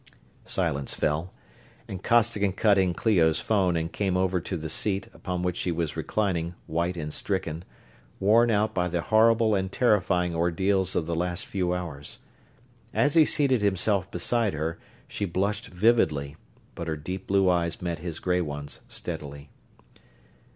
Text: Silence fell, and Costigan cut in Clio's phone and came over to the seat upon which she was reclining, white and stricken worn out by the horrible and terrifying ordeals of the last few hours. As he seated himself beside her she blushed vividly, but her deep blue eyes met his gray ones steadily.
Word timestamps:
Silence 0.47 0.95
fell, 0.95 1.31
and 1.87 2.01
Costigan 2.03 2.53
cut 2.53 2.79
in 2.79 2.91
Clio's 2.91 3.39
phone 3.39 3.77
and 3.77 3.93
came 3.93 4.17
over 4.17 4.39
to 4.41 4.57
the 4.57 4.67
seat 4.67 5.07
upon 5.13 5.43
which 5.43 5.55
she 5.57 5.71
was 5.71 5.95
reclining, 5.95 6.55
white 6.65 6.97
and 6.97 7.13
stricken 7.13 7.63
worn 8.19 8.49
out 8.49 8.73
by 8.73 8.87
the 8.87 9.01
horrible 9.01 9.53
and 9.53 9.71
terrifying 9.71 10.33
ordeals 10.33 10.95
of 10.95 11.05
the 11.05 11.15
last 11.15 11.45
few 11.45 11.71
hours. 11.71 12.17
As 12.95 13.13
he 13.13 13.25
seated 13.25 13.61
himself 13.61 14.09
beside 14.09 14.53
her 14.55 14.79
she 15.07 15.25
blushed 15.25 15.67
vividly, 15.67 16.35
but 16.73 16.87
her 16.87 16.97
deep 16.97 17.27
blue 17.27 17.47
eyes 17.47 17.79
met 17.79 17.99
his 17.99 18.17
gray 18.17 18.41
ones 18.41 18.79
steadily. 18.87 19.51